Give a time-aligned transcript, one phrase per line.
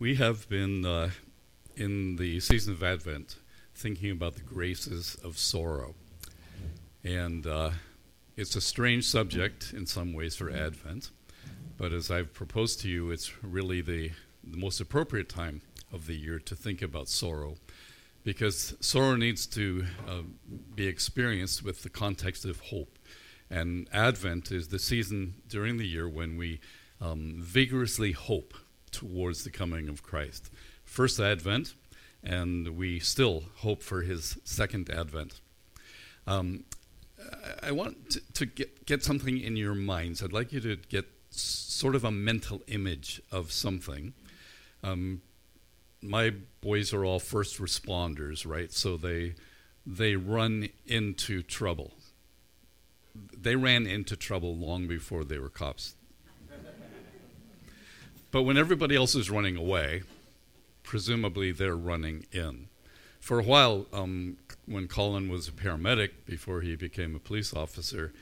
[0.00, 1.10] We have been uh,
[1.76, 3.36] in the season of Advent
[3.76, 5.94] thinking about the graces of sorrow.
[7.04, 7.70] And uh,
[8.36, 11.10] it's a strange subject in some ways for Advent,
[11.78, 14.10] but as I've proposed to you, it's really the,
[14.42, 15.62] the most appropriate time
[15.92, 17.54] of the year to think about sorrow
[18.24, 20.22] because sorrow needs to uh,
[20.74, 22.98] be experienced with the context of hope.
[23.48, 26.58] And Advent is the season during the year when we
[27.00, 28.54] um, vigorously hope
[28.94, 30.50] towards the coming of Christ.
[30.84, 31.74] First Advent,
[32.22, 35.40] and we still hope for his second Advent.
[36.26, 36.64] Um,
[37.62, 40.22] I want to, to, get, get something in your minds.
[40.22, 44.14] I'd like you to get sort of a mental image of something.
[44.82, 45.22] Um,
[46.02, 48.72] my boys are all first responders, right?
[48.72, 49.34] So they
[49.86, 51.92] they run into trouble.
[53.14, 55.94] They ran into trouble long before they were cops.
[58.34, 60.02] But when everybody else is running away,
[60.82, 62.66] presumably they're running in.
[63.20, 68.12] For a while, um, when Colin was a paramedic before he became a police officer,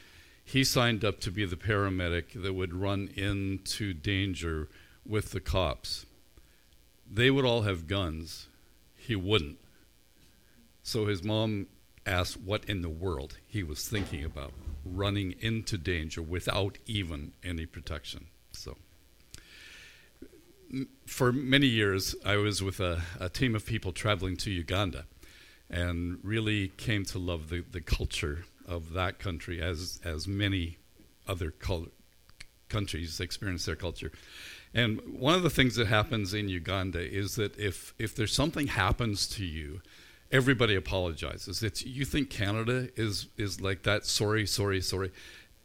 [0.45, 4.69] he signed up to be the paramedic that would run into danger
[5.07, 6.05] with the cops
[7.13, 8.49] they would all have guns.
[8.97, 9.59] He wouldn't.
[10.83, 11.67] So his mom
[12.07, 14.53] asked what in the world he was thinking about
[14.85, 18.27] running into danger without even any protection.
[18.53, 18.77] So
[21.07, 25.05] for many years, I was with a, a, team of people traveling to Uganda
[25.69, 30.79] and really came to love the, the culture of that country as, as many
[31.29, 31.89] other col-
[32.69, 34.13] countries experience their culture.
[34.75, 38.69] And one of the things that happens in Uganda is that if, if there's something
[38.69, 39.83] happens to you,
[40.31, 41.63] everybody apologizes.
[41.63, 45.13] It's, you think Canada is, is like that, sorry, sorry, sorry.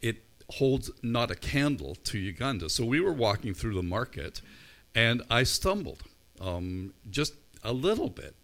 [0.02, 0.18] It
[0.50, 2.70] holds not a candle to Uganda.
[2.70, 4.42] So we were walking through the market
[4.98, 6.02] and I stumbled
[6.42, 8.36] um, just a little bit.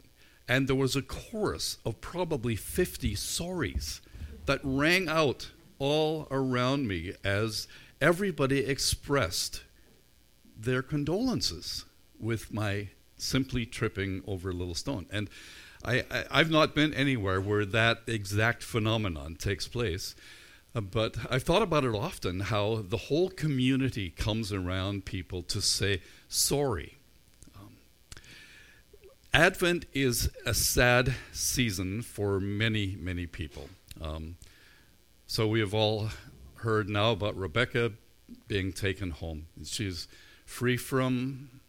[0.48, 4.02] And there was a chorus of probably 50 sorries
[4.46, 5.50] that rang out
[5.80, 7.68] all around me as
[8.00, 9.64] everybody expressed
[10.56, 11.86] their condolences
[12.20, 15.08] with my simply tripping over a little stone.
[15.12, 15.32] And
[15.84, 20.14] I, have not been anywhere where that exact phenomenon takes place.
[20.76, 25.62] Uh, but I've thought about it often how the whole community comes around people to
[25.62, 26.02] say
[26.34, 26.98] sorry.
[27.56, 27.76] Um,
[29.34, 33.70] Advent is a sad season for many, many people.
[34.02, 34.38] Um,
[35.28, 36.10] so we have all
[36.56, 37.94] heard now about Rebecca
[38.48, 39.46] being taken home.
[39.64, 40.08] She's
[40.46, 41.62] free from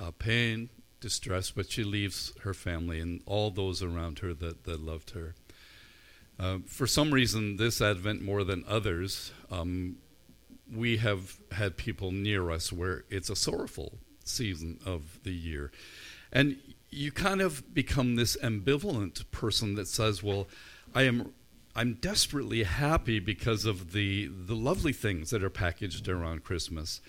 [0.00, 0.68] uh, pain,
[1.00, 5.34] distress, but she leaves her family and all those around her that, that loved her.
[6.38, 9.96] Uh, for some reason, this Advent more than others, um,
[10.74, 13.98] we have had people near us where it's a sorrowful
[14.30, 15.70] season of the year.
[16.32, 16.58] And
[16.90, 20.48] you kind of become this ambivalent person that says, well,
[20.94, 21.32] I am
[21.76, 27.00] I'm desperately happy because of the the lovely things that are packaged around Christmas.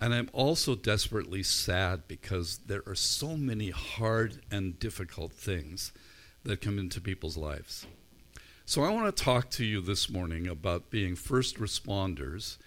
[0.00, 5.92] And I'm also desperately sad because there are so many hard and difficult things
[6.44, 7.86] that come into people's lives.
[8.64, 12.58] So I want to talk to you this morning about being first responders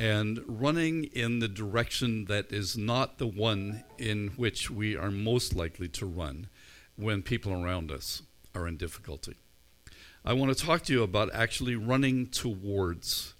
[0.00, 5.54] and running in the direction that is not the one in which we are most
[5.54, 6.48] likely to run
[6.96, 8.22] when people around us
[8.54, 9.36] are in difficulty.
[10.24, 13.34] I want to talk to you about actually running towards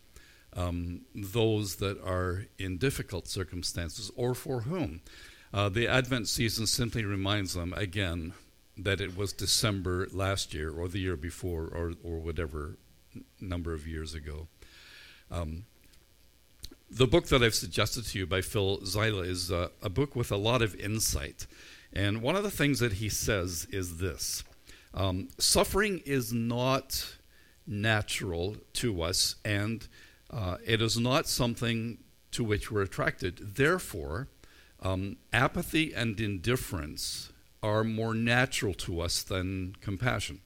[0.54, 5.00] um, those that are in difficult circumstances or for whom.
[5.54, 8.34] Uh, the Advent season simply reminds them again
[8.76, 12.76] that it was December last year or the year before or, or whatever
[13.41, 14.49] number of years ago.
[15.31, 15.65] Um,
[16.90, 20.32] the book that I've suggested to you by Phil Zylla is uh, a book with
[20.32, 21.46] a lot of insight.
[21.92, 24.44] And one of the things that he says is this
[24.92, 27.16] um, suffering is not
[27.66, 29.86] natural to us, and
[30.30, 31.98] uh, it is not something
[32.32, 33.54] to which we're attracted.
[33.54, 34.28] Therefore,
[34.82, 37.32] um, apathy and indifference
[37.62, 40.40] are more natural to us than compassion.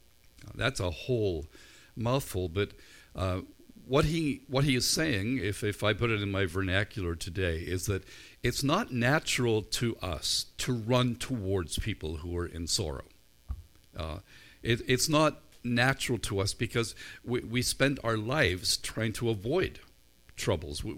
[0.54, 1.46] that's a whole
[1.96, 2.72] mouthful, but
[3.14, 3.40] uh,
[3.86, 7.58] what he what he is saying, if if I put it in my vernacular today,
[7.58, 8.04] is that
[8.42, 13.04] it's not natural to us to run towards people who are in sorrow.
[13.96, 14.18] Uh,
[14.62, 16.94] it, it's not natural to us because
[17.24, 19.80] we, we spend our lives trying to avoid
[20.36, 20.84] troubles.
[20.84, 20.96] We,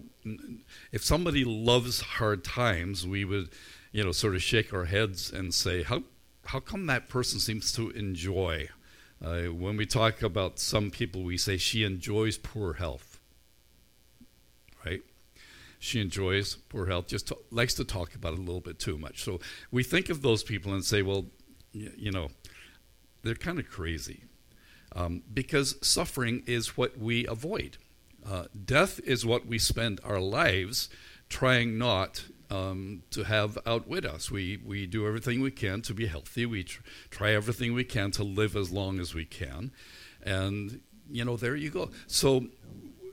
[0.92, 3.50] if somebody loves hard times, we would,
[3.92, 6.02] you know, sort of shake our heads and say, how,
[6.46, 8.68] how come that person seems to enjoy?
[9.24, 13.18] Uh, when we talk about some people, we say she enjoys poor health,
[14.84, 15.02] right?
[15.78, 18.98] she enjoys poor health, just to, likes to talk about it a little bit too
[18.98, 19.22] much.
[19.22, 19.40] So
[19.70, 21.26] we think of those people and say, well,
[21.74, 22.28] y- you know,
[23.22, 24.24] they're kind of crazy.
[24.94, 27.76] Um, because suffering is what we avoid.
[28.26, 30.88] Uh, death is what we spend our lives
[31.28, 34.30] trying not um, to have outwit us.
[34.30, 36.46] We, we do everything we can to be healthy.
[36.46, 39.72] We tr- try everything we can to live as long as we can.
[40.22, 41.90] And, you know, there you go.
[42.06, 42.46] So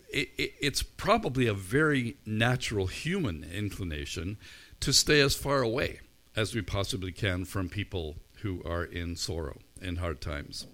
[0.10, 4.38] it, it, it's probably a very natural human inclination
[4.80, 6.00] to stay as far away
[6.36, 10.68] as we possibly can from people who are in sorrow, in hard times.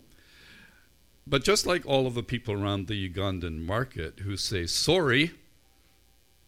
[1.28, 5.32] But just like all of the people around the Ugandan market who say sorry,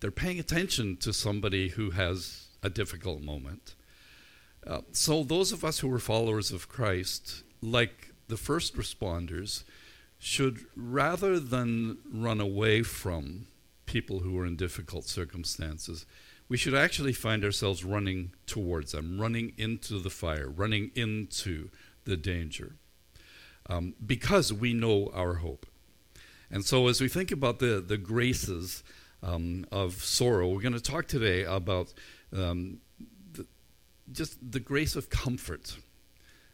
[0.02, 3.76] they're paying attention to somebody who has a difficult moment.
[4.66, 9.64] Uh, so, those of us who are followers of Christ, like the first responders,
[10.20, 13.48] should rather than run away from
[13.86, 16.06] people who are in difficult circumstances,
[16.48, 21.70] we should actually find ourselves running towards them, running into the fire, running into
[22.06, 22.76] the danger,
[23.68, 25.66] um, because we know our hope.
[26.52, 28.84] And so, as we think about the, the graces
[29.24, 30.50] um, of sorrow.
[30.50, 31.94] We're going to talk today about
[32.36, 32.80] um,
[33.34, 33.46] the,
[34.12, 35.78] just the grace of comfort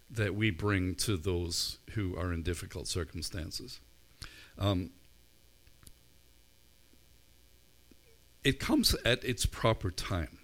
[0.09, 3.79] that we bring to those who are in difficult circumstances.
[4.57, 4.91] Um,
[8.43, 10.37] it comes at its proper time.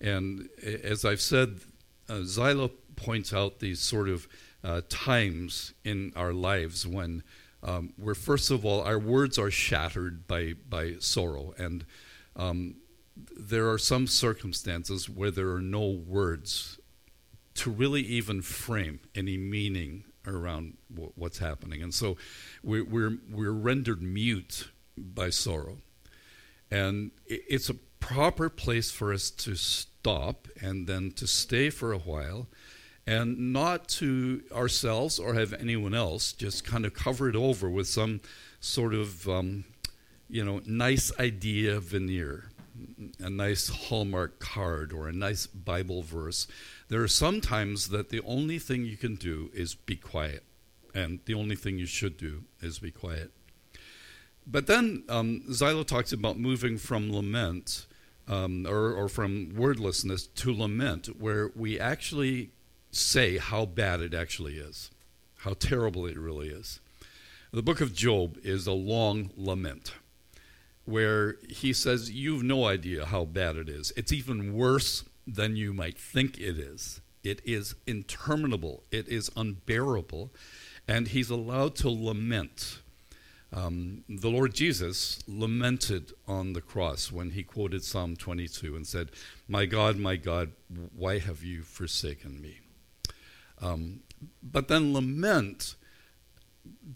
[0.00, 1.60] And as I've said,
[2.08, 4.26] uh, Zylla points out these sort of
[4.64, 7.22] uh, times in our lives when
[7.66, 11.84] um, where first of all our words are shattered by by sorrow, and
[12.36, 12.76] um,
[13.36, 16.78] there are some circumstances where there are no words
[17.54, 22.16] to really even frame any meaning around w- what's happening, and so
[22.62, 25.78] we're, we're we're rendered mute by sorrow,
[26.70, 31.98] and it's a proper place for us to stop and then to stay for a
[31.98, 32.46] while
[33.06, 37.86] and not to ourselves or have anyone else just kind of cover it over with
[37.86, 38.20] some
[38.60, 39.64] sort of um,
[40.28, 42.50] you know nice idea veneer
[43.20, 46.46] a nice hallmark card or a nice bible verse.
[46.88, 50.44] There are some times that the only thing you can do is be quiet
[50.94, 53.30] and the only thing you should do is be quiet.
[54.46, 55.42] But then um,
[55.86, 57.86] talks about moving from lament
[58.28, 62.50] um, or, or from wordlessness to lament, where we actually
[62.90, 64.90] say how bad it actually is,
[65.38, 66.80] how terrible it really is.
[67.52, 69.92] The book of Job is a long lament
[70.84, 73.92] where he says, You've no idea how bad it is.
[73.96, 77.00] It's even worse than you might think it is.
[77.22, 80.32] It is interminable, it is unbearable,
[80.86, 82.80] and he's allowed to lament.
[83.52, 89.10] Um, the Lord Jesus lamented on the cross when he quoted Psalm 22 and said,
[89.48, 90.52] My God, my God,
[90.94, 92.58] why have you forsaken me?
[93.60, 94.00] Um,
[94.42, 95.74] but then lament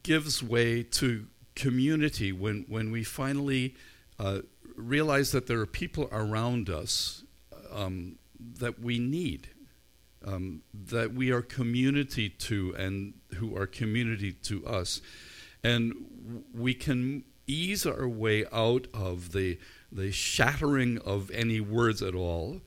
[0.03, 3.75] gives way to community when, when we finally
[4.19, 4.41] uh,
[4.77, 7.25] realize that there are people around us
[7.71, 8.17] um,
[8.59, 9.49] that we need,
[10.25, 15.01] um, that we are community to, and who are community to us.
[15.63, 19.59] And we can ease our way out of the,
[19.91, 22.61] the shattering of any words at all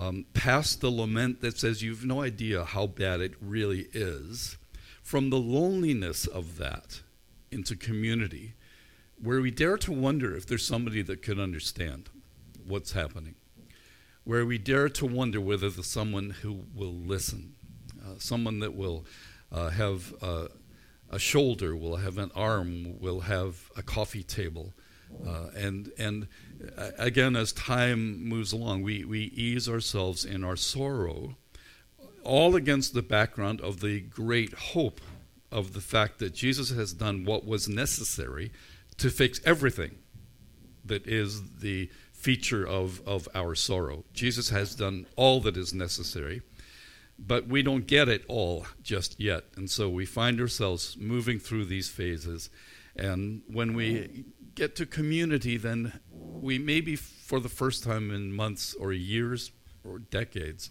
[0.00, 4.56] um, past the lament that says you've no idea how bad it really is,
[5.02, 7.02] from the loneliness of that
[7.50, 8.54] into community,
[9.22, 12.08] where we dare to wonder if there's somebody that could understand
[12.66, 13.34] what's happening,
[14.24, 17.54] where we dare to wonder whether there's someone who will listen,
[18.02, 19.04] uh, someone that will
[19.52, 20.46] uh, have uh,
[21.10, 24.72] a shoulder, will have an arm, will have a coffee table.
[25.26, 26.28] Uh, and and
[26.76, 31.36] uh, again, as time moves along, we, we ease ourselves in our sorrow,
[32.22, 35.00] all against the background of the great hope
[35.50, 38.52] of the fact that Jesus has done what was necessary
[38.98, 39.98] to fix everything
[40.84, 44.04] that is the feature of, of our sorrow.
[44.12, 46.42] Jesus has done all that is necessary,
[47.18, 49.44] but we don't get it all just yet.
[49.56, 52.50] And so we find ourselves moving through these phases.
[52.94, 54.24] And when we
[54.60, 59.52] get to community, then we maybe for the first time in months or years
[59.84, 60.70] or decades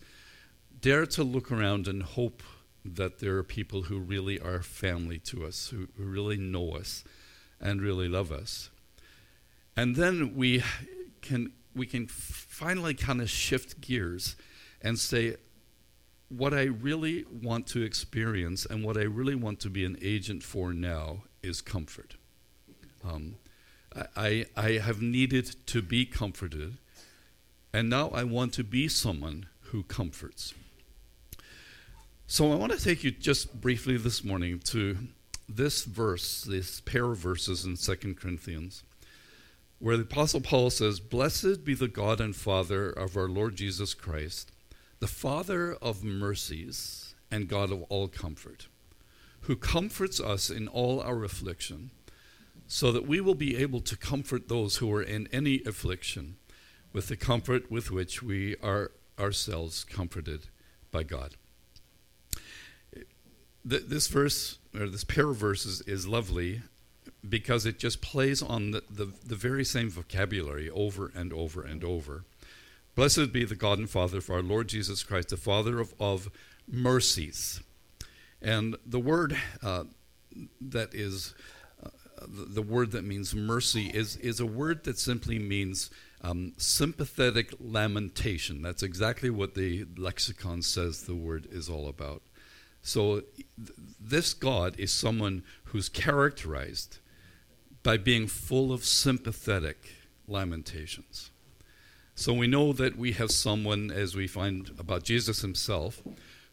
[0.79, 2.43] dare to look around and hope
[2.85, 7.03] that there are people who really are family to us, who, who really know us
[7.59, 8.69] and really love us.
[9.75, 10.63] And then we
[11.21, 14.35] can we can finally kind of shift gears
[14.83, 15.37] and say
[16.27, 20.43] what I really want to experience and what I really want to be an agent
[20.43, 22.17] for now is comfort.
[23.03, 23.37] Um,
[24.15, 26.77] I, I have needed to be comforted,
[27.73, 30.53] and now I want to be someone who comforts.
[32.27, 34.97] So I want to take you just briefly this morning to
[35.47, 38.83] this verse, this pair of verses in 2 Corinthians,
[39.79, 43.93] where the Apostle Paul says, Blessed be the God and Father of our Lord Jesus
[43.93, 44.51] Christ,
[44.99, 48.67] the Father of mercies and God of all comfort,
[49.41, 51.91] who comforts us in all our affliction,
[52.71, 56.37] so that we will be able to comfort those who are in any affliction
[56.93, 60.41] with the comfort with which we are ourselves comforted
[60.91, 61.33] by God.
[63.65, 66.61] This verse, or this pair of verses, is lovely
[67.27, 71.83] because it just plays on the, the, the, very same vocabulary over and over and
[71.83, 72.23] over.
[72.95, 76.29] Blessed be the God and Father of our Lord Jesus Christ, the Father of, of
[76.67, 77.61] mercies.
[78.41, 79.85] And the word uh,
[80.61, 81.33] that is
[82.27, 85.89] the word that means mercy is, is a word that simply means
[86.21, 88.61] um, sympathetic lamentation.
[88.61, 92.21] That's exactly what the lexicon says the word is all about.
[92.81, 96.99] So, th- this God is someone who's characterized
[97.83, 99.93] by being full of sympathetic
[100.27, 101.31] lamentations.
[102.15, 106.01] So, we know that we have someone, as we find about Jesus himself,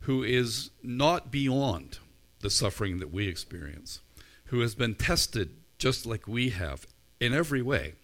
[0.01, 1.99] who is not beyond
[2.41, 4.01] the suffering that we experience,
[4.47, 6.87] who has been tested just like we have
[7.21, 7.95] in every way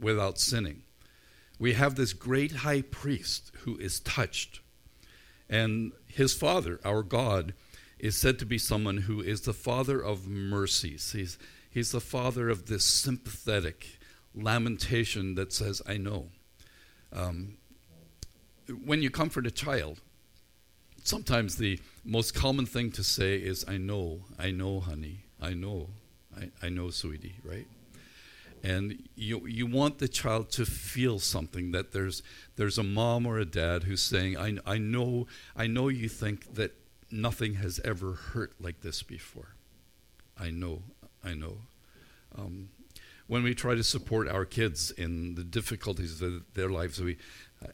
[0.00, 0.82] without sinning.
[1.58, 4.60] We have this great high priest who is touched.
[5.48, 7.54] And his father, our God,
[7.98, 11.12] is said to be someone who is the father of mercies.
[11.12, 11.38] He's,
[11.70, 13.98] he's the father of this sympathetic
[14.34, 16.28] lamentation that says, I know.
[17.12, 17.56] Um,
[18.84, 20.00] when you comfort a child,
[21.04, 25.90] sometimes the most common thing to say is, I know, I know, honey, I know,
[26.36, 27.66] I, I know, sweetie, right?
[28.62, 32.22] And you, you want the child to feel something that there's,
[32.56, 36.54] there's a mom or a dad who's saying, I, I, know, I know you think
[36.54, 36.72] that
[37.10, 39.48] nothing has ever hurt like this before.
[40.40, 40.82] I know,
[41.22, 41.58] I know.
[42.36, 42.70] Um,
[43.26, 47.16] when we try to support our kids in the difficulties of their lives, we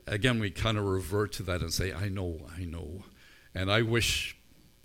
[0.07, 3.05] again we kind of revert to that and say, "I know, I know,"
[3.55, 4.37] and I wish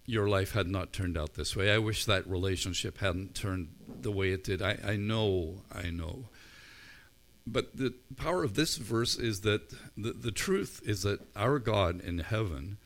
[0.06, 1.72] your life had not turned out this way.
[1.72, 3.70] I wish that relationship hadn't turned
[4.02, 4.62] the way it did.
[4.62, 6.30] I, I know, I know.
[7.48, 12.02] But the power of this verse is that the, the truth is that our God
[12.02, 12.78] in heaven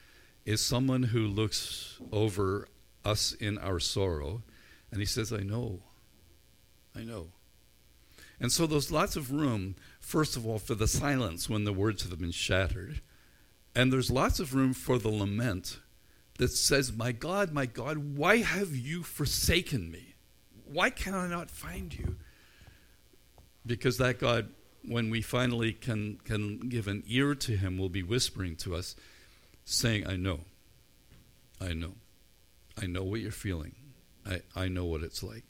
[0.46, 2.68] is someone who looks over
[3.06, 4.44] us in our sorrow
[4.92, 5.80] and he says, I know.
[6.96, 7.28] I know.
[8.40, 12.04] And so there's lots of room, first of all, for the silence when the words
[12.04, 13.02] have been shattered.
[13.76, 15.80] And there's lots of room for the lament
[16.40, 20.16] that says, My God, my God, why have you forsaken me?
[20.66, 22.16] Why can I not find you?
[23.66, 24.50] Because that God,
[24.84, 28.96] when we finally can, can give an ear to him, will be whispering to us,
[29.66, 30.40] saying, I know.
[31.60, 31.96] I know.
[32.82, 33.76] I know what you're feeling.
[34.26, 35.44] I, I know what it's like.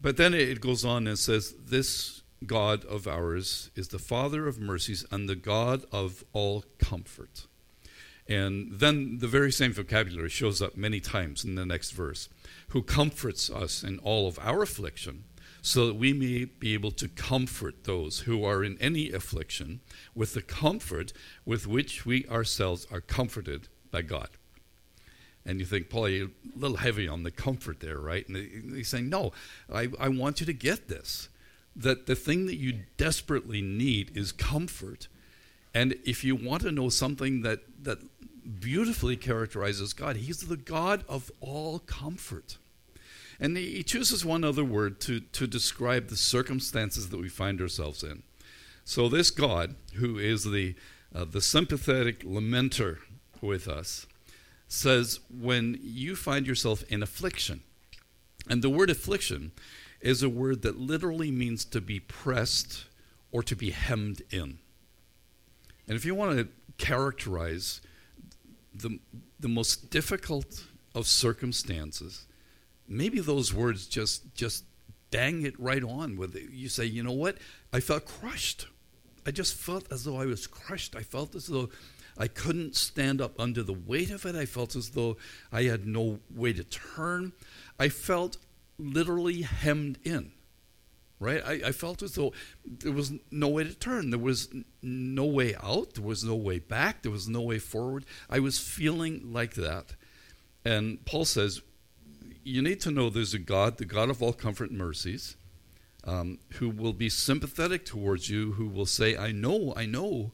[0.00, 4.58] But then it goes on and says, This God of ours is the Father of
[4.58, 7.46] mercies and the God of all comfort.
[8.28, 12.28] And then the very same vocabulary shows up many times in the next verse
[12.68, 15.24] who comforts us in all of our affliction,
[15.60, 19.80] so that we may be able to comfort those who are in any affliction
[20.14, 21.12] with the comfort
[21.44, 24.28] with which we ourselves are comforted by God.
[25.46, 28.26] And you think, Paul, you're a little heavy on the comfort there, right?
[28.28, 29.32] And he's saying, no,
[29.72, 31.28] I, I want you to get this.
[31.76, 35.08] That the thing that you desperately need is comfort.
[35.74, 37.98] And if you want to know something that, that
[38.60, 42.58] beautifully characterizes God, He's the God of all comfort.
[43.40, 48.02] And he chooses one other word to, to describe the circumstances that we find ourselves
[48.02, 48.22] in.
[48.84, 50.74] So, this God, who is the,
[51.14, 52.98] uh, the sympathetic lamenter
[53.40, 54.06] with us,
[54.68, 57.62] says when you find yourself in affliction,
[58.48, 59.52] and the word affliction
[60.00, 62.84] is a word that literally means to be pressed
[63.32, 64.58] or to be hemmed in.
[65.86, 66.48] And if you want to
[66.78, 67.80] characterize
[68.72, 68.98] the,
[69.38, 70.64] the most difficult
[70.94, 72.26] of circumstances,
[72.88, 74.64] maybe those words just just
[75.10, 76.50] bang it right on with it.
[76.50, 77.38] You say, you know what?
[77.72, 78.66] I felt crushed.
[79.24, 80.96] I just felt as though I was crushed.
[80.96, 81.68] I felt as though
[82.18, 84.34] I couldn't stand up under the weight of it.
[84.34, 85.16] I felt as though
[85.52, 87.32] I had no way to turn.
[87.78, 88.38] I felt
[88.78, 90.32] literally hemmed in,
[91.20, 91.42] right?
[91.44, 92.32] I, I felt as though
[92.64, 94.10] there was no way to turn.
[94.10, 94.48] There was
[94.82, 95.94] no way out.
[95.94, 97.02] There was no way back.
[97.02, 98.04] There was no way forward.
[98.28, 99.94] I was feeling like that.
[100.64, 101.62] And Paul says,
[102.42, 105.36] you need to know there's a God, the God of all comfort and mercies,
[106.04, 110.32] um, who will be sympathetic towards you, who will say, I know, I know.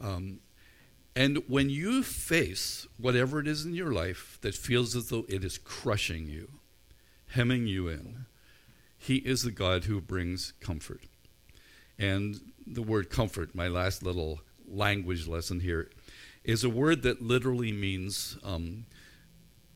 [0.00, 0.40] Um,
[1.16, 5.44] and when you face whatever it is in your life that feels as though it
[5.44, 6.52] is crushing you,
[7.30, 8.26] hemming you in,
[9.02, 11.00] He is the God who brings comfort.
[11.98, 15.90] And the word comfort, my last little language lesson here,
[16.44, 18.84] is a word that literally means um,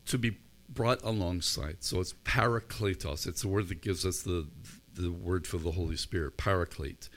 [0.07, 0.37] to be
[0.69, 1.79] brought alongside.
[1.81, 3.27] So it's parakletos.
[3.27, 4.47] It's a word that gives us the
[4.93, 7.09] the word for the Holy Spirit, paraclete.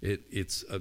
[0.00, 0.80] It, it's a,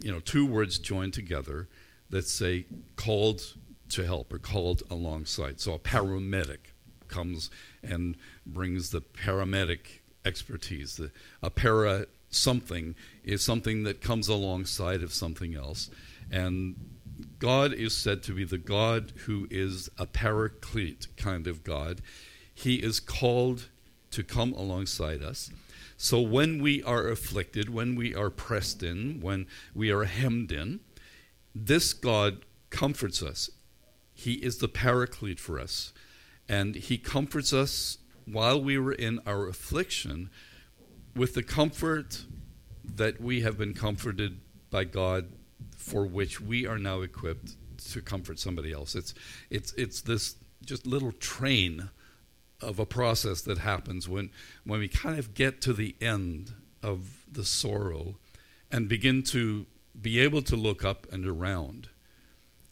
[0.00, 1.68] you know two words joined together
[2.08, 2.64] that say
[2.96, 3.42] called
[3.90, 5.60] to help or called alongside.
[5.60, 6.72] So a paramedic
[7.08, 7.50] comes
[7.88, 10.96] and brings the paramedic expertise.
[10.96, 11.10] The,
[11.42, 15.90] a para something is something that comes alongside of something else.
[16.30, 16.76] And
[17.38, 22.02] God is said to be the God who is a paraclete kind of God.
[22.54, 23.68] He is called
[24.10, 25.50] to come alongside us.
[25.96, 30.80] So when we are afflicted, when we are pressed in, when we are hemmed in,
[31.54, 33.50] this God comforts us.
[34.12, 35.92] He is the paraclete for us.
[36.48, 40.30] And He comforts us while we were in our affliction
[41.14, 42.24] with the comfort
[42.84, 45.28] that we have been comforted by God
[45.76, 47.56] for which we are now equipped
[47.92, 48.94] to comfort somebody else.
[48.94, 49.14] It's,
[49.50, 51.90] it's, it's this just little train
[52.60, 54.30] of a process that happens when,
[54.64, 58.16] when we kind of get to the end of the sorrow
[58.70, 59.66] and begin to
[60.00, 61.88] be able to look up and around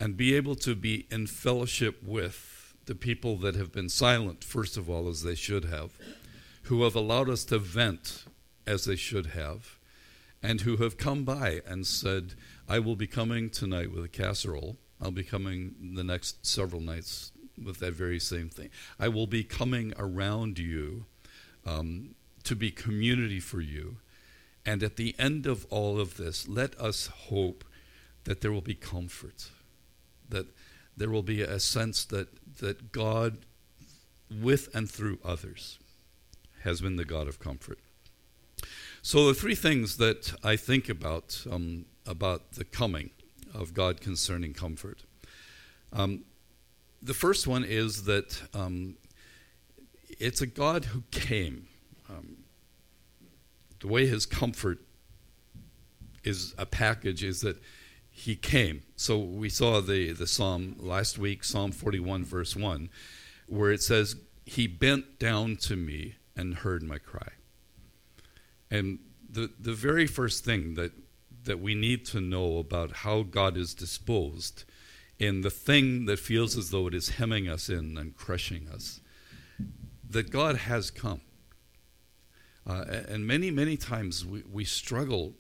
[0.00, 2.53] and be able to be in fellowship with
[2.86, 5.92] the people that have been silent, first of all, as they should have,
[6.64, 8.24] who have allowed us to vent
[8.66, 9.78] as they should have,
[10.42, 12.34] and who have come by and said,
[12.68, 14.76] I will be coming tonight with a casserole.
[15.00, 18.70] I'll be coming the next several nights with that very same thing.
[18.98, 21.06] I will be coming around you
[21.66, 22.14] um,
[22.44, 23.96] to be community for you
[24.66, 27.64] and at the end of all of this, let us hope
[28.24, 29.50] that there will be comfort,
[30.28, 30.46] that
[30.96, 33.38] there will be a sense that, that God,
[34.30, 35.78] with and through others,
[36.62, 37.78] has been the God of comfort.
[39.02, 43.10] So, the three things that I think about um, about the coming
[43.52, 45.04] of God concerning comfort.
[45.92, 46.24] Um,
[47.02, 48.96] the first one is that um,
[50.18, 51.68] it's a God who came.
[52.08, 52.38] Um,
[53.80, 54.78] the way his comfort
[56.24, 57.58] is a package is that
[58.16, 58.84] he came.
[58.94, 62.88] So we saw the, the psalm last week, Psalm 41, verse 1,
[63.48, 64.14] where it says,
[64.46, 67.30] He bent down to me and heard my cry.
[68.70, 70.92] And the, the very first thing that,
[71.42, 74.62] that we need to know about how God is disposed
[75.18, 79.00] in the thing that feels as though it is hemming us in and crushing us,
[80.08, 81.20] that God has come.
[82.64, 85.34] Uh, and many, many times we, we struggle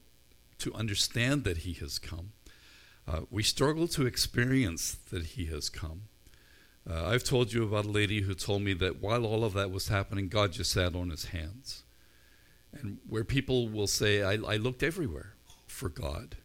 [0.58, 2.32] to understand that He has come.
[3.06, 6.02] Uh, we struggle to experience that He has come.
[6.88, 9.70] Uh, I've told you about a lady who told me that while all of that
[9.70, 11.84] was happening, God just sat on His hands.
[12.72, 15.34] And where people will say, I, I looked everywhere
[15.66, 16.36] for God.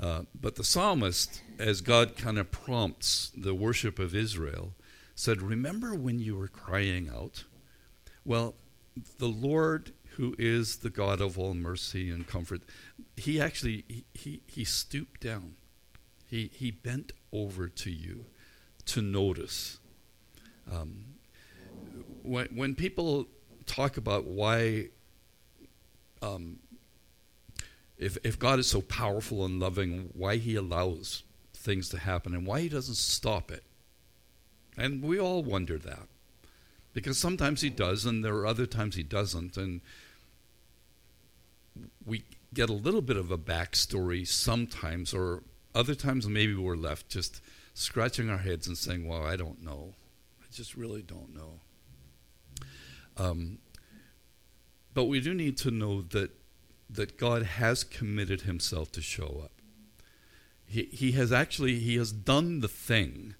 [0.00, 4.72] Uh, but the psalmist, as God kind of prompts the worship of Israel,
[5.14, 7.44] said, Remember when you were crying out?
[8.24, 8.54] Well,
[9.18, 12.62] the Lord, who is the God of all mercy and comfort,
[13.16, 15.54] he actually he, he, he stooped down.
[16.34, 18.24] He, he bent over to you
[18.86, 19.78] to notice.
[20.68, 21.04] Um,
[22.24, 23.26] when, when people
[23.66, 24.88] talk about why,
[26.22, 26.58] um,
[27.96, 32.44] if, if God is so powerful and loving, why he allows things to happen and
[32.44, 33.62] why he doesn't stop it.
[34.76, 36.08] And we all wonder that
[36.94, 39.82] because sometimes he does and there are other times he doesn't and
[42.04, 45.44] we get a little bit of a backstory sometimes or
[45.74, 47.40] other times maybe we're left just
[47.74, 49.94] scratching our heads and saying well i don't know.
[50.40, 51.60] I just really don't know.
[53.16, 53.58] Um,
[54.92, 56.30] but we do need to know that
[56.90, 59.52] that god has committed himself to show up.
[60.66, 63.34] He, he has actually he has done the thing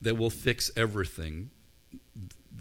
[0.00, 1.50] that will fix everything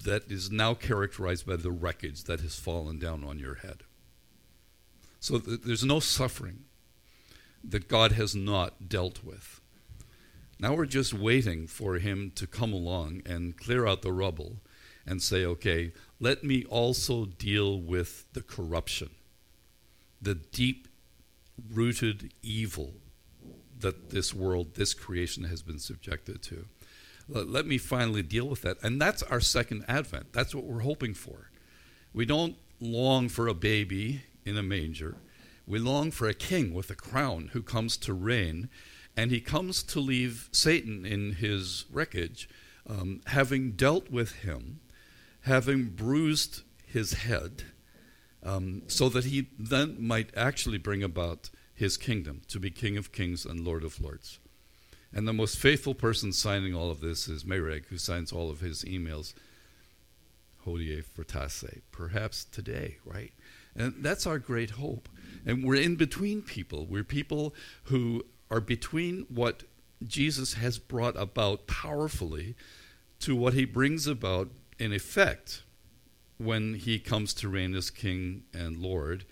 [0.04, 3.84] that is now characterized by the wreckage that has fallen down on your head.
[5.20, 6.66] So th- there's no suffering
[7.68, 9.62] that God has not dealt with.
[10.60, 14.58] Now we're just waiting for Him to come along and clear out the rubble
[15.06, 19.10] and say, okay, let me also deal with the corruption,
[20.22, 20.88] the deep
[21.74, 22.94] rooted evil
[23.80, 26.66] that this world, this creation has been subjected to.
[27.28, 28.78] Let, me finally deal with that.
[28.84, 30.32] And that's our second advent.
[30.32, 31.50] That's what we're hoping for.
[32.14, 35.18] We don't long for a baby in a manger.
[35.68, 38.70] We long for a king with a crown who comes to reign,
[39.18, 42.48] and he comes to leave Satan in his wreckage,
[42.88, 44.80] um, having dealt with him,
[45.42, 47.64] having bruised his head,
[48.44, 53.12] um, so that he then might actually bring about his kingdom to be King of
[53.12, 54.40] Kings and Lord of Lords.
[55.12, 58.60] And the most faithful person signing all of this is Mereg, who signs all of
[58.60, 59.34] his emails.
[60.66, 63.32] Hodie fortasse, perhaps today, right?
[63.76, 65.08] And that's our great hope.
[65.46, 66.86] And we're in between people.
[66.86, 67.54] We're people
[67.86, 69.64] who are between what
[70.04, 72.56] Jesus has brought about powerfully
[73.20, 75.64] to what he brings about in effect
[76.38, 79.26] when he comes to reign as king and lord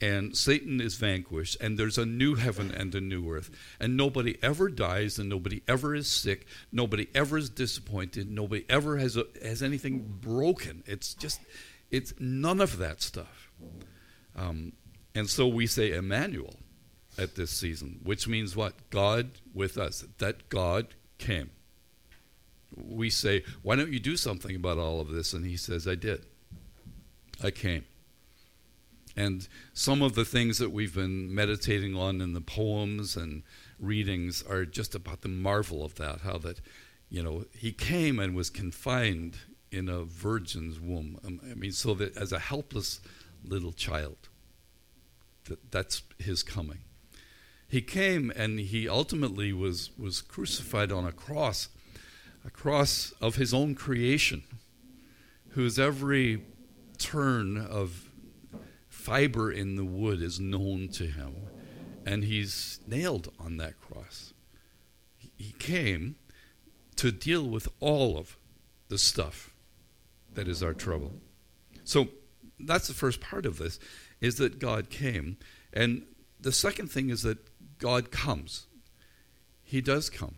[0.00, 3.50] and Satan is vanquished, and there's a new heaven and a new earth.
[3.80, 8.98] And nobody ever dies, and nobody ever is sick, nobody ever is disappointed, nobody ever
[8.98, 10.82] has, a, has anything broken.
[10.86, 11.40] It's just,
[11.90, 13.50] it's none of that stuff.
[14.34, 14.74] Um,
[15.16, 16.56] and so we say Emmanuel
[17.16, 18.90] at this season, which means what?
[18.90, 21.50] God with us, that God came.
[22.76, 25.32] We say, Why don't you do something about all of this?
[25.32, 26.26] And he says, I did.
[27.42, 27.86] I came.
[29.16, 33.42] And some of the things that we've been meditating on in the poems and
[33.80, 36.60] readings are just about the marvel of that, how that,
[37.08, 39.38] you know, he came and was confined
[39.72, 41.18] in a virgin's womb.
[41.24, 43.00] Um, I mean, so that as a helpless
[43.42, 44.28] little child,
[45.46, 46.80] that, that's his coming.
[47.68, 51.68] He came and he ultimately was, was crucified on a cross,
[52.44, 54.44] a cross of his own creation,
[55.50, 56.44] whose every
[56.98, 58.10] turn of
[58.88, 61.34] fiber in the wood is known to him,
[62.04, 64.32] and he's nailed on that cross.
[65.36, 66.16] He came
[66.96, 68.36] to deal with all of
[68.88, 69.50] the stuff
[70.34, 71.12] that is our trouble.
[71.84, 72.08] So
[72.58, 73.78] that's the first part of this
[74.20, 75.36] is that God came.
[75.72, 76.06] And
[76.40, 77.38] the second thing is that
[77.78, 78.66] God comes.
[79.62, 80.36] He does come.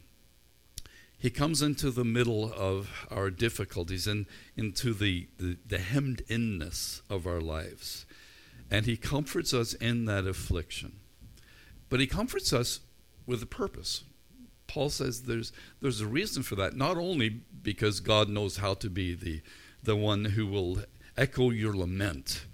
[1.19, 7.03] He comes into the middle of our difficulties and into the, the, the hemmed inness
[7.11, 8.07] of our lives
[8.71, 10.99] and he comforts us in that affliction.
[11.89, 12.81] But he comforts us
[13.27, 14.05] with a purpose.
[14.67, 17.31] Paul says there's there's a reason for that, not only
[17.63, 19.41] because God knows how to be the
[19.83, 20.83] the one who will
[21.17, 22.45] echo your lament,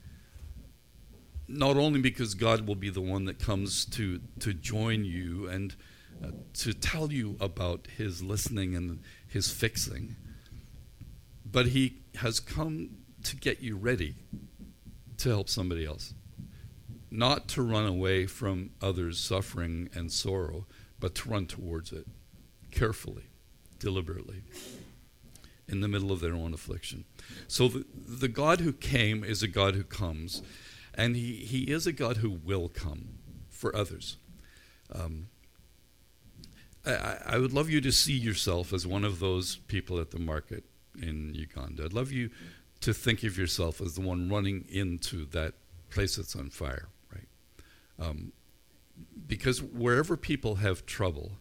[1.47, 5.75] not only because God will be the one that comes to to join you and
[6.23, 10.17] uh, to tell you about his listening and his fixing,
[11.45, 12.91] but he has come
[13.25, 14.15] to get you ready
[15.19, 16.15] to help somebody else.
[17.11, 20.67] Not to run away from others' suffering and sorrow,
[20.99, 22.07] but to run towards it
[22.71, 23.25] carefully,
[23.79, 24.43] deliberately,
[25.69, 27.05] in the middle of their own affliction.
[27.47, 30.43] So the, the God who came is a God who comes,
[30.97, 34.17] and he, he is a God who will come for others.
[34.93, 35.29] Um,
[36.87, 40.19] I, I would love you to see yourself as one of those people at the
[40.19, 40.65] market
[41.01, 41.85] in Uganda.
[41.85, 42.31] I'd love you
[42.81, 45.55] to think of yourself as the one running into that
[45.91, 47.29] place that's on fire, right?
[47.99, 48.33] Um,
[49.27, 51.33] because wherever people have trouble,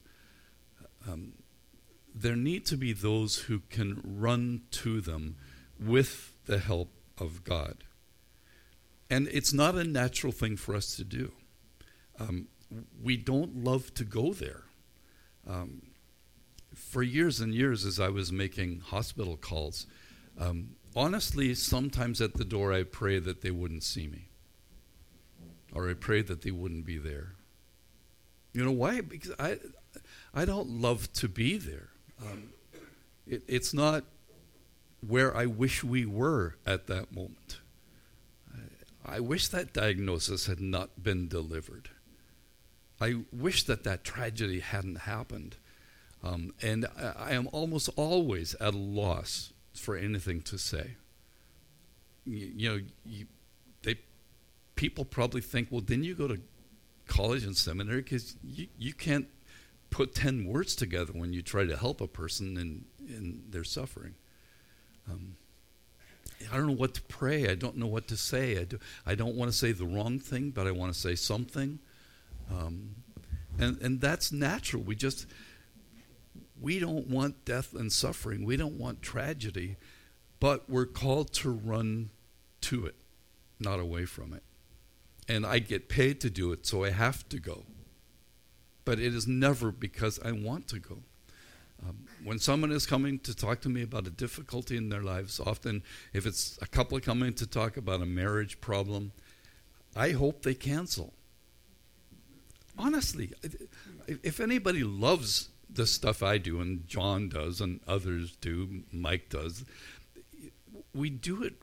[1.07, 1.33] um,
[2.15, 5.35] there need to be those who can run to them
[5.79, 7.83] with the help of God.
[9.13, 11.31] And it's not a natural thing for us to do.
[12.19, 12.47] Um,
[12.99, 14.63] we don't love to go there.
[15.47, 15.83] Um,
[16.73, 19.85] for years and years, as I was making hospital calls,
[20.39, 24.29] um, honestly, sometimes at the door I pray that they wouldn't see me.
[25.71, 27.35] Or I pray that they wouldn't be there.
[28.51, 29.01] You know why?
[29.01, 29.59] Because I,
[30.33, 31.89] I don't love to be there.
[32.19, 32.49] Um,
[33.27, 34.05] it, it's not
[35.07, 37.59] where I wish we were at that moment.
[39.05, 41.89] I, wish that diagnosis had not been delivered.
[43.01, 45.57] I wish that that tragedy hadn't happened.
[46.23, 50.91] Um, and I, I am almost always at a loss for anything to say.
[52.25, 53.25] You, you know,
[53.83, 53.99] they
[54.75, 56.39] people probably think, well, didn't you go to
[57.07, 58.01] college and seminary?
[58.01, 59.27] Because you, you can't
[59.89, 64.15] put 10 words together when you try to help a person in, in their suffering.
[65.09, 65.35] Um,
[66.51, 67.49] I don't know what to pray.
[67.49, 68.59] I don't know what to say.
[68.59, 71.15] I, do, I don't want to say the wrong thing, but I want to say
[71.15, 71.79] something.
[72.51, 72.95] Um,
[73.59, 74.83] and, and that's natural.
[74.83, 75.27] We just,
[76.59, 78.45] we don't want death and suffering.
[78.45, 79.77] We don't want tragedy,
[80.39, 82.09] but we're called to run
[82.61, 82.95] to it,
[83.59, 84.43] not away from it.
[85.27, 87.63] And I get paid to do it, so I have to go.
[88.85, 90.99] But it is never because I want to go.
[91.85, 95.39] Um, when someone is coming to talk to me about a difficulty in their lives,
[95.39, 99.11] often if it's a couple coming to talk about a marriage problem,
[99.95, 101.13] I hope they cancel.
[102.77, 103.31] Honestly,
[104.07, 109.63] if anybody loves the stuff I do and John does and others do, Mike does,
[110.93, 111.53] we do it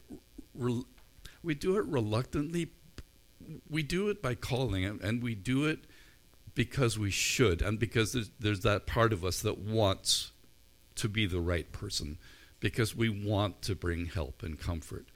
[1.42, 2.70] we do it reluctantly.
[3.68, 5.80] We do it by calling and we do it
[6.60, 10.30] because we should, and because there's, there's that part of us that wants
[10.94, 12.18] to be the right person,
[12.60, 15.06] because we want to bring help and comfort.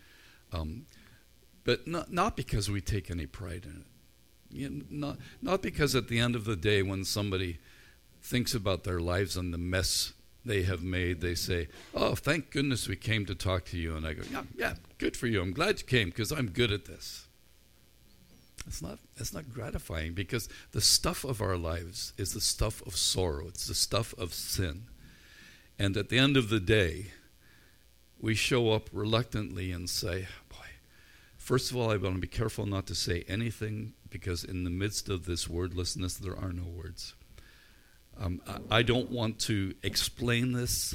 [0.54, 0.86] Um,
[1.64, 4.58] but not, not because we take any pride in it.
[4.58, 7.58] You know, not, not because at the end of the day, when somebody
[8.22, 10.14] thinks about their lives and the mess
[10.46, 13.94] they have made, they say, Oh, thank goodness we came to talk to you.
[13.94, 15.42] And I go, Yeah, yeah, good for you.
[15.42, 17.28] I'm glad you came because I'm good at this.
[18.66, 22.96] It's not, it's not gratifying because the stuff of our lives is the stuff of
[22.96, 24.84] sorrow, it's the stuff of sin.
[25.78, 27.06] And at the end of the day,
[28.20, 30.66] we show up reluctantly and say, Boy,
[31.36, 34.70] first of all, I want to be careful not to say anything because in the
[34.70, 37.14] midst of this wordlessness, there are no words.
[38.18, 40.94] Um, I, I don't want to explain this.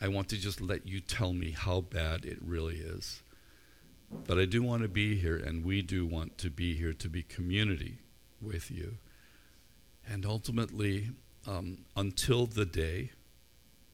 [0.00, 3.20] I want to just let you tell me how bad it really is.
[4.10, 7.08] But I do want to be here, and we do want to be here to
[7.08, 7.98] be community
[8.40, 8.96] with you.
[10.06, 11.10] And ultimately,
[11.46, 13.10] um, until the day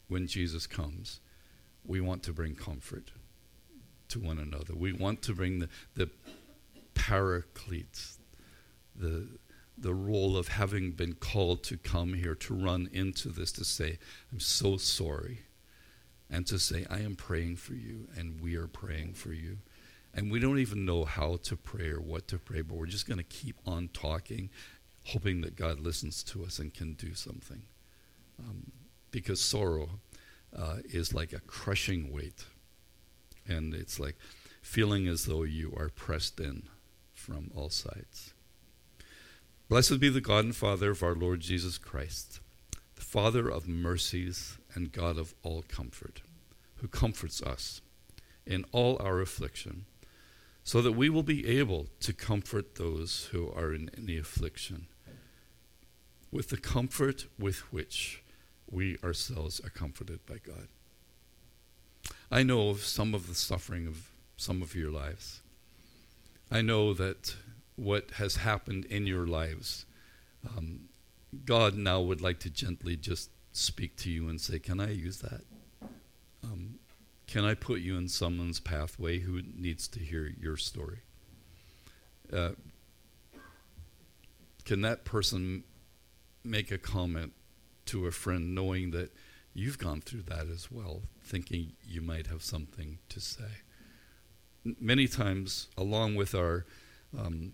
[0.09, 1.21] when Jesus comes,
[1.85, 3.11] we want to bring comfort
[4.09, 4.75] to one another.
[4.75, 6.11] We want to bring the, the
[6.95, 8.19] paracletes,
[8.95, 9.29] the,
[9.77, 13.99] the role of having been called to come here, to run into this, to say,
[14.33, 15.41] I'm so sorry,
[16.31, 19.59] and to say, I am praying for you, and we are praying for you.
[20.15, 23.09] And we don't even know how to pray or what to pray, but we're just
[23.09, 24.49] going to keep on talking,
[25.07, 27.63] hoping that God listens to us and can do something.
[28.39, 28.73] Um,
[29.11, 29.91] because sorrow
[30.57, 32.45] uh, is like a crushing weight,
[33.47, 34.17] and it's like
[34.63, 36.65] feeling as though you are pressed in
[37.13, 38.35] from all sides.
[39.69, 42.41] Blessed be the God and Father of our Lord Jesus Christ,
[42.95, 46.23] the Father of mercies and God of all comfort,
[46.77, 47.81] who comforts us
[48.47, 49.87] in all our affliction,
[50.65, 54.87] so that we will be able to comfort those who are in any affliction
[56.33, 58.25] with the comfort with which
[58.69, 60.69] we ourselves are comforted by God.
[62.31, 65.43] I know of some of the suffering of some of your lives.
[66.51, 67.37] I know that
[67.77, 69.85] what has happened in your lives,
[70.57, 70.89] um,
[71.45, 75.19] God now would like to gently just speak to you and say, Can I use
[75.19, 75.43] that?
[77.35, 81.01] Can I put you in someone's pathway who needs to hear your story?
[82.33, 82.51] Uh,
[84.65, 85.65] can that person
[86.45, 87.33] make a comment
[87.87, 89.13] to a friend knowing that
[89.53, 93.51] you've gone through that as well, thinking you might have something to say?
[94.79, 96.65] many times, along with our
[97.19, 97.53] um,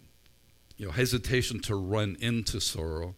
[0.77, 3.15] you know, hesitation to run into sorrow,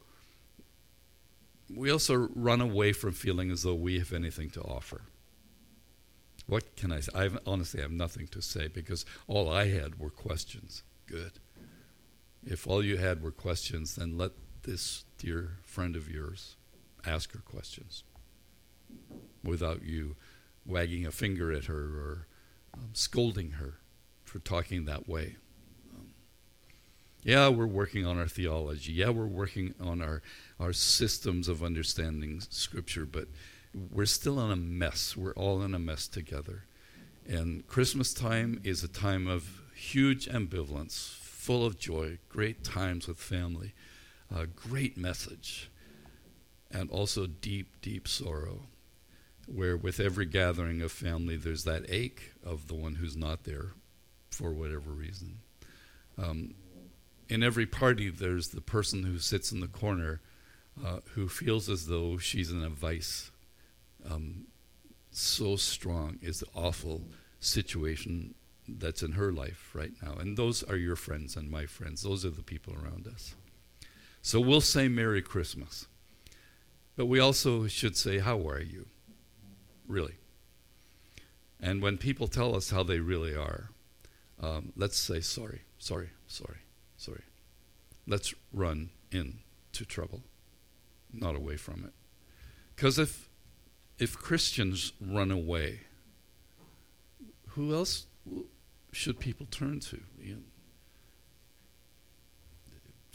[1.74, 5.00] we also run away from feeling as though we have anything to offer.
[6.46, 7.12] What can I say?
[7.14, 10.82] I honestly have nothing to say because all I had were questions.
[11.06, 11.32] Good.
[12.44, 16.56] If all you had were questions, then let this dear friend of yours
[17.06, 18.04] ask her questions
[19.44, 20.16] without you
[20.64, 22.26] wagging a finger at her or
[22.74, 23.74] um, scolding her
[24.24, 25.36] for talking that way.
[27.24, 28.92] Yeah, we're working on our theology.
[28.92, 30.22] Yeah, we're working on our,
[30.58, 33.28] our systems of understanding Scripture, but
[33.74, 35.16] we're still in a mess.
[35.16, 36.64] We're all in a mess together.
[37.26, 43.18] And Christmas time is a time of huge ambivalence, full of joy, great times with
[43.18, 43.74] family,
[44.34, 45.70] a great message,
[46.70, 48.66] and also deep, deep sorrow,
[49.46, 53.72] where with every gathering of family, there's that ache of the one who's not there
[54.30, 55.38] for whatever reason.
[56.16, 56.54] Um,
[57.28, 60.20] in every party, there's the person who sits in the corner
[60.84, 63.31] uh, who feels as though she's in a vice.
[64.08, 64.46] Um,
[65.10, 67.02] so strong is the awful
[67.40, 68.34] situation
[68.68, 70.14] that's in her life right now.
[70.14, 72.02] And those are your friends and my friends.
[72.02, 73.34] Those are the people around us.
[74.22, 75.86] So we'll say Merry Christmas.
[76.96, 78.86] But we also should say, How are you?
[79.86, 80.14] Really.
[81.60, 83.70] And when people tell us how they really are,
[84.40, 86.58] um, let's say sorry, sorry, sorry.
[87.02, 87.22] Sorry.
[88.06, 90.22] Let's run into trouble,
[91.12, 91.92] not away from it.
[92.76, 93.28] Because if,
[94.02, 95.82] if Christians run away,
[97.50, 98.06] who else
[98.90, 100.00] should people turn to?
[100.18, 100.42] You know,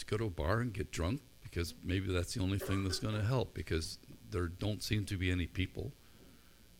[0.05, 3.15] go to a bar and get drunk because maybe that's the only thing that's going
[3.15, 3.97] to help because
[4.31, 5.91] there don't seem to be any people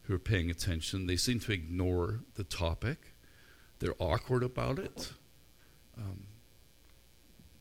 [0.03, 1.07] who are paying attention.
[1.07, 3.13] They seem to ignore the topic.
[3.79, 5.11] They're awkward about it.
[5.97, 6.27] Um,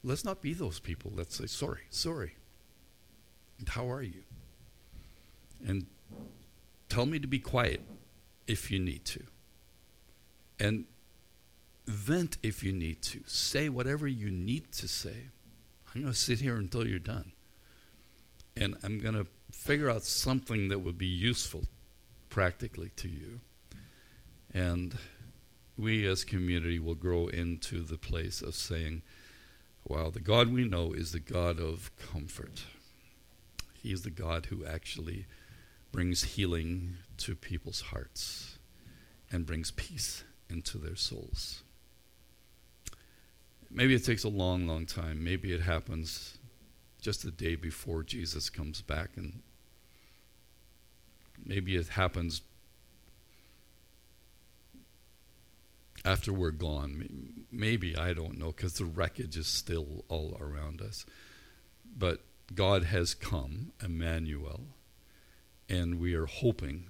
[0.04, 1.10] let's not be those people.
[1.12, 2.36] Let's say, sorry, sorry.
[3.58, 4.22] And how are you?
[5.66, 5.86] And
[6.88, 7.80] tell me to be quiet
[8.46, 9.22] if you need to.
[10.58, 10.84] And
[11.86, 13.20] vent if you need to.
[13.26, 15.28] Say whatever you need to say.
[15.94, 17.32] I'm going to sit here until you're done.
[18.56, 21.64] And I'm going to figure out something that would be useful
[22.28, 23.40] practically to you.
[24.52, 24.96] And
[25.76, 29.02] we as community will grow into the place of saying,
[29.86, 32.64] wow, the God we know is the God of comfort.
[33.74, 35.26] He is the God who actually
[35.92, 38.58] brings healing to people's hearts
[39.30, 41.62] and brings peace into their souls.
[43.70, 45.24] Maybe it takes a long, long time.
[45.24, 46.38] Maybe it happens
[47.00, 49.42] just the day before Jesus comes back, and
[51.44, 52.42] maybe it happens
[56.04, 57.44] after we're gone.
[57.50, 61.04] Maybe, I don't know, because the wreckage is still all around us.
[61.96, 62.20] But
[62.54, 64.60] God has come, Emmanuel,
[65.68, 66.86] and we are hoping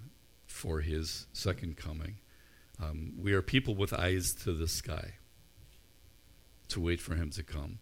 [0.47, 2.17] for his second coming.
[2.83, 5.15] Um, we are people with eyes to the sky
[6.69, 7.79] to wait for him to come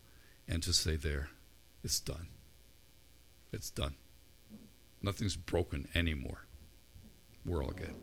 [0.46, 1.30] and to say, There,
[1.82, 2.28] it's done.
[3.52, 3.94] It's done.
[5.02, 6.46] Nothing's broken anymore.
[7.44, 7.94] We're all good.